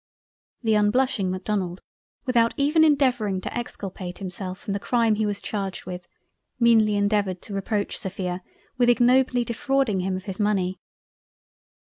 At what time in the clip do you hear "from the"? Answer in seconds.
4.57-4.79